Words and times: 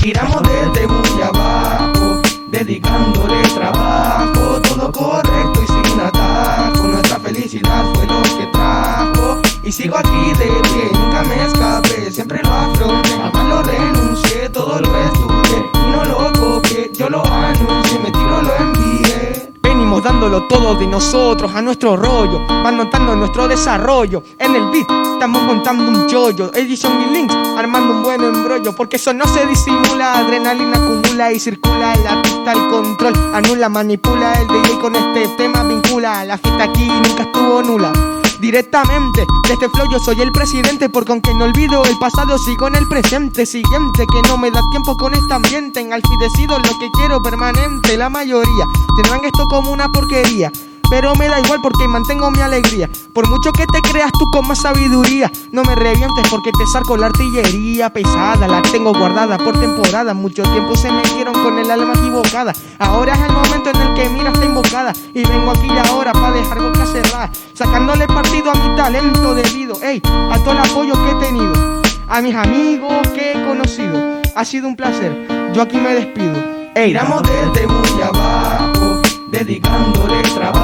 Giramos 0.00 0.42
desde 0.44 0.86
muy 0.86 1.22
abajo, 1.22 2.22
dedicándole 2.48 3.42
trabajo, 3.54 4.58
todo 4.62 4.90
correcto 4.90 5.60
y 5.62 5.66
sin 5.66 6.00
atajo. 6.00 6.84
Nuestra 6.84 7.20
felicidad 7.20 7.84
fue 7.92 8.06
lo 8.06 8.22
que 8.22 8.46
trajo. 8.50 9.42
Y 9.62 9.70
sigo 9.70 9.98
aquí 9.98 10.32
de 10.38 10.46
pie, 10.46 10.90
nunca 10.94 11.22
me 11.24 11.44
escapé, 11.44 12.10
siempre 12.10 12.40
lo 12.42 12.50
afronté, 12.50 13.10
jamás 13.10 13.44
lo 13.46 13.62
renuncié, 13.62 14.48
todo 14.48 14.80
lo 14.80 15.04
estudié 15.04 15.70
y 15.74 15.90
no 15.90 16.04
lo 16.06 16.32
copié, 16.32 16.90
yo 16.94 17.10
lo 17.10 17.22
lo 17.22 17.49
Venimos 20.00 20.04
dándolo 20.04 20.46
todo 20.46 20.74
de 20.76 20.86
nosotros 20.86 21.54
a 21.54 21.60
nuestro 21.60 21.94
rollo, 21.94 22.40
van 22.46 22.76
notando 22.76 23.14
nuestro 23.14 23.46
desarrollo. 23.46 24.22
En 24.38 24.56
el 24.56 24.70
beat 24.70 24.90
estamos 25.12 25.42
montando 25.42 25.88
un 25.88 26.06
chollo, 26.06 26.50
Edison 26.54 26.92
y 27.02 27.12
Links 27.12 27.34
armando 27.56 27.92
un 27.94 28.02
buen 28.02 28.22
embrollo, 28.22 28.74
porque 28.74 28.96
eso 28.96 29.12
no 29.12 29.26
se 29.26 29.44
disimula, 29.46 30.18
adrenalina 30.18 30.78
acumula 30.78 31.32
y 31.32 31.38
circula 31.38 31.92
en 31.92 32.04
la 32.04 32.22
pista 32.22 32.52
el 32.52 32.68
control, 32.70 33.12
anula, 33.34 33.68
manipula 33.68 34.32
el 34.40 34.48
DJ 34.48 34.78
con 34.78 34.96
este 34.96 35.28
tema 35.36 35.62
vincula, 35.64 36.24
la 36.24 36.38
fiesta 36.38 36.64
aquí 36.64 36.86
nunca 36.86 37.22
estuvo 37.24 37.62
nula. 37.62 37.92
Directamente, 38.40 39.26
de 39.48 39.52
este 39.52 39.68
flow 39.68 39.86
yo 39.92 39.98
soy 39.98 40.18
el 40.22 40.32
presidente 40.32 40.88
Porque 40.88 41.12
aunque 41.12 41.34
no 41.34 41.44
olvido 41.44 41.84
el 41.84 41.98
pasado 41.98 42.38
sigo 42.38 42.68
en 42.68 42.76
el 42.76 42.88
presente 42.88 43.44
Siguiente, 43.44 44.06
que 44.10 44.28
no 44.28 44.38
me 44.38 44.50
da 44.50 44.60
tiempo 44.70 44.96
con 44.96 45.12
este 45.12 45.34
ambiente. 45.34 45.80
En 45.80 45.90
decido 45.90 46.58
lo 46.58 46.78
que 46.78 46.88
quiero 46.94 47.20
permanente. 47.22 47.98
La 47.98 48.08
mayoría 48.08 48.64
tendrán 48.96 49.24
esto 49.24 49.46
como 49.48 49.70
una 49.70 49.88
porquería 49.92 50.50
pero 50.90 51.14
me 51.14 51.28
da 51.28 51.38
igual 51.38 51.60
porque 51.62 51.86
mantengo 51.86 52.30
mi 52.32 52.40
alegría. 52.40 52.90
Por 53.14 53.28
mucho 53.28 53.52
que 53.52 53.64
te 53.66 53.80
creas 53.80 54.10
tú 54.12 54.28
con 54.32 54.46
más 54.48 54.60
sabiduría, 54.60 55.30
no 55.52 55.62
me 55.62 55.76
revientes 55.76 56.28
porque 56.28 56.50
te 56.50 56.66
saco 56.66 56.96
la 56.96 57.06
artillería 57.06 57.90
pesada. 57.90 58.48
La 58.48 58.60
tengo 58.62 58.92
guardada 58.92 59.38
por 59.38 59.58
temporada. 59.58 60.12
Mucho 60.12 60.42
tiempo 60.42 60.74
se 60.74 60.90
me 60.90 61.02
dieron 61.14 61.32
con 61.32 61.58
el 61.58 61.70
alma 61.70 61.92
equivocada. 61.94 62.52
Ahora 62.80 63.14
es 63.14 63.20
el 63.20 63.32
momento 63.32 63.70
en 63.70 63.76
el 63.76 63.94
que 63.94 64.08
mira 64.10 64.30
esta 64.32 64.44
invocada. 64.44 64.92
Y 65.14 65.22
vengo 65.22 65.52
aquí 65.52 65.68
ahora 65.88 66.12
para 66.12 66.32
dejar 66.32 66.60
boca 66.60 66.84
cerrada. 66.84 67.30
Sacándole 67.54 68.08
partido 68.08 68.50
a 68.50 68.54
mi 68.54 68.76
talento 68.76 69.34
debido, 69.34 69.80
ey, 69.82 70.02
a 70.04 70.38
todo 70.38 70.52
el 70.52 70.58
apoyo 70.58 70.94
que 70.94 71.10
he 71.10 71.26
tenido. 71.26 71.80
A 72.08 72.20
mis 72.20 72.34
amigos 72.34 73.06
que 73.14 73.32
he 73.32 73.46
conocido. 73.46 74.20
Ha 74.34 74.44
sido 74.44 74.66
un 74.66 74.74
placer. 74.74 75.52
Yo 75.54 75.62
aquí 75.62 75.76
me 75.76 75.94
despido. 75.94 76.34
Ey, 76.74 76.88
Giramos 76.88 77.22
desde 77.22 77.66
muy 77.66 78.02
abajo 78.02 79.00
dedicándole 79.30 80.22
trabajo, 80.22 80.59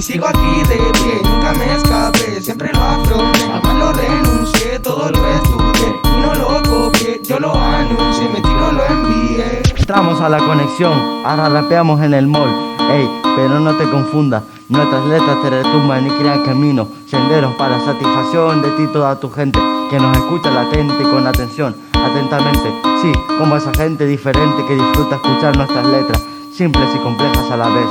Y 0.00 0.02
sigo 0.02 0.26
aquí 0.26 0.62
de 0.66 0.76
pie, 0.76 1.20
nunca 1.22 1.52
me 1.52 1.76
escapé, 1.76 2.40
siempre 2.40 2.70
lo 2.72 2.82
afronté, 2.82 3.40
jamás 3.40 3.74
lo 3.74 3.92
renuncié, 3.92 4.78
todo 4.78 5.10
lo 5.10 5.26
estudié 5.26 5.94
y 6.02 6.20
no 6.22 6.34
lo 6.36 6.62
copié, 6.62 7.20
yo 7.22 7.38
lo 7.38 7.52
anuncié, 7.52 8.26
me 8.30 8.40
tiro, 8.40 8.72
lo 8.72 8.86
envié. 8.86 9.60
Entramos 9.76 10.18
a 10.22 10.30
la 10.30 10.38
conexión, 10.38 10.98
ahora 11.26 11.50
rapeamos 11.50 12.00
en 12.00 12.14
el 12.14 12.26
mall, 12.26 12.48
ey, 12.90 13.10
pero 13.36 13.60
no 13.60 13.76
te 13.76 13.84
confundas. 13.90 14.42
Nuestras 14.70 15.04
letras 15.04 15.42
te 15.42 15.50
retumban 15.50 16.06
y 16.06 16.10
crean 16.12 16.46
caminos, 16.46 16.88
senderos 17.06 17.54
para 17.56 17.78
satisfacción 17.84 18.62
de 18.62 18.70
ti 18.70 18.86
toda 18.94 19.20
tu 19.20 19.28
gente 19.28 19.58
que 19.90 19.98
nos 20.00 20.16
escucha 20.16 20.50
latente 20.50 20.94
y 20.98 21.10
con 21.10 21.26
atención 21.26 21.76
atentamente. 21.92 22.72
Sí, 23.02 23.12
como 23.36 23.54
esa 23.54 23.74
gente 23.74 24.06
diferente 24.06 24.64
que 24.66 24.76
disfruta 24.76 25.16
escuchar 25.16 25.54
nuestras 25.58 25.84
letras, 25.84 26.24
simples 26.54 26.88
y 26.96 26.98
complejas 27.00 27.50
a 27.50 27.58
la 27.58 27.68
vez. 27.68 27.88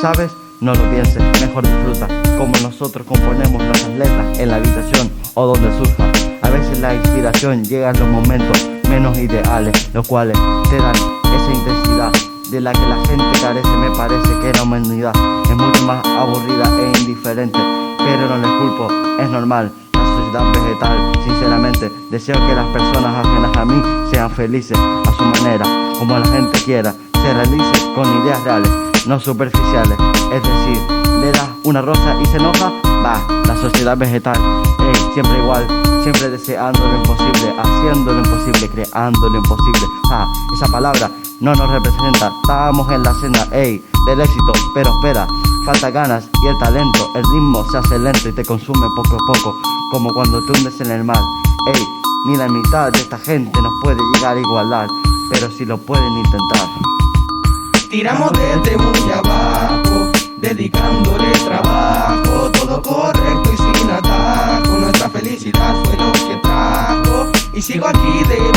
¿Sabes? 0.00 0.39
No 0.60 0.74
lo 0.74 0.90
pienses, 0.90 1.22
mejor 1.40 1.64
disfruta, 1.64 2.06
como 2.36 2.52
nosotros 2.62 3.06
componemos 3.06 3.62
nuestras 3.62 3.94
letras 3.94 4.38
en 4.38 4.50
la 4.50 4.56
habitación 4.56 5.10
o 5.34 5.46
donde 5.46 5.70
surja. 5.78 6.04
A 6.42 6.50
veces 6.50 6.78
la 6.80 6.94
inspiración 6.94 7.64
llega 7.64 7.90
en 7.90 7.98
los 7.98 8.08
momentos 8.08 8.68
menos 8.88 9.16
ideales, 9.16 9.88
los 9.94 10.06
cuales 10.06 10.36
te 10.68 10.76
dan 10.76 10.94
esa 10.94 11.52
intensidad 11.54 12.12
de 12.50 12.60
la 12.60 12.72
que 12.72 12.86
la 12.86 12.96
gente 13.06 13.40
carece. 13.40 13.68
Me 13.68 13.90
parece 13.96 14.38
que 14.42 14.52
la 14.52 14.62
humanidad 14.62 15.12
es 15.44 15.56
mucho 15.56 15.86
más 15.86 16.04
aburrida 16.04 16.64
e 16.78 16.98
indiferente, 17.00 17.58
pero 17.98 18.28
no 18.28 18.38
les 18.38 18.50
culpo, 18.60 18.88
es 19.20 19.30
normal 19.30 19.72
vegetal. 20.32 21.12
Sinceramente, 21.24 21.90
deseo 22.10 22.36
que 22.46 22.54
las 22.54 22.66
personas 22.68 23.26
ajenas 23.26 23.56
a 23.56 23.64
mí 23.64 23.82
sean 24.10 24.30
felices 24.30 24.78
a 24.78 25.12
su 25.16 25.24
manera, 25.24 25.64
como 25.98 26.18
la 26.18 26.26
gente 26.26 26.62
quiera, 26.64 26.94
se 27.12 27.34
realice 27.34 27.94
con 27.94 28.06
ideas 28.22 28.42
reales, 28.44 28.70
no 29.06 29.18
superficiales. 29.18 30.09
Es 30.32 30.42
decir, 30.42 30.78
le 31.20 31.32
das 31.32 31.48
una 31.64 31.82
rosa 31.82 32.16
y 32.22 32.26
se 32.26 32.36
enoja, 32.36 32.72
va, 33.04 33.20
la 33.46 33.56
sociedad 33.56 33.96
vegetal, 33.96 34.36
ey, 34.78 35.12
siempre 35.12 35.38
igual, 35.38 35.66
siempre 36.02 36.30
deseando 36.30 36.86
lo 36.86 36.96
imposible, 36.98 37.54
haciendo 37.58 38.12
lo 38.12 38.18
imposible, 38.20 38.68
creando 38.68 39.28
lo 39.28 39.36
imposible. 39.38 39.86
Ah, 40.12 40.26
esa 40.54 40.66
palabra 40.68 41.10
no 41.40 41.54
nos 41.54 41.70
representa, 41.70 42.32
estamos 42.42 42.90
en 42.92 43.02
la 43.02 43.14
cena, 43.14 43.46
ey, 43.52 43.84
del 44.06 44.20
éxito, 44.20 44.52
pero 44.74 44.90
espera, 44.90 45.26
falta 45.66 45.90
ganas 45.90 46.28
y 46.42 46.46
el 46.46 46.58
talento, 46.58 47.10
el 47.16 47.24
ritmo 47.24 47.64
se 47.70 47.78
hace 47.78 47.98
lento 47.98 48.28
y 48.28 48.32
te 48.32 48.44
consume 48.44 48.86
poco 48.94 49.16
a 49.16 49.32
poco, 49.32 49.54
como 49.90 50.12
cuando 50.14 50.40
te 50.46 50.52
hundes 50.52 50.80
en 50.80 50.92
el 50.92 51.04
mar. 51.04 51.22
Ey, 51.74 51.82
ni 52.26 52.36
la 52.36 52.48
mitad 52.48 52.92
de 52.92 53.00
esta 53.00 53.18
gente 53.18 53.60
nos 53.60 53.72
puede 53.82 53.98
llegar 54.14 54.36
a 54.36 54.40
igualar, 54.40 54.86
pero 55.32 55.50
si 55.50 55.64
lo 55.64 55.76
pueden 55.78 56.12
intentar. 56.18 56.68
Tiramos 57.90 58.30
desde 58.32 58.76
muy 58.76 59.10
abajo, 59.10 59.99
dedicándole 60.40 61.30
trabajo, 61.32 62.50
todo 62.52 62.82
correcto 62.82 63.50
y 63.52 63.56
sin 63.56 63.90
atajo. 63.90 64.78
Nuestra 64.78 65.08
felicidad 65.10 65.74
fue 65.84 65.96
lo 65.96 66.12
que 66.12 66.36
trajo. 66.42 67.30
Y 67.52 67.62
sigo 67.62 67.86
aquí 67.86 68.24
de 68.28 68.49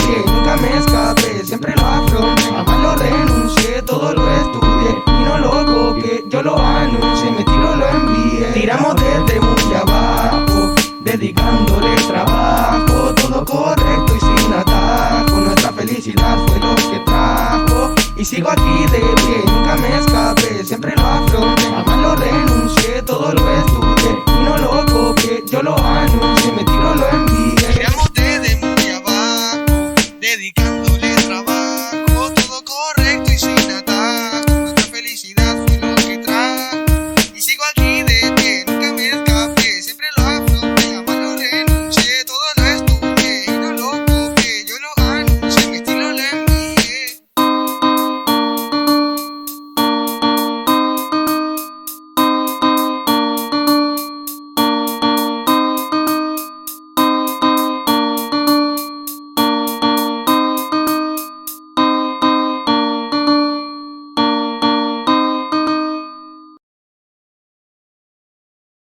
Y 18.23 18.25
sigo 18.25 18.49
aquí 18.49 18.85
de 18.89 18.99
pie, 18.99 19.43
nunca 19.47 19.75
me 19.75 19.97
escapé, 19.99 20.63
siempre 20.63 20.93
lo 20.95 21.05
afronté, 21.05 21.63
jamás 21.63 21.97
lo 21.99 22.15
renuncié, 22.15 23.01
todo 23.01 23.33
lo 23.33 23.49
estudié 23.59 24.23
y 24.27 24.43
no 24.45 24.57
lo 24.59 24.85
copié, 24.85 25.43
yo 25.45 25.61
lo 25.61 25.75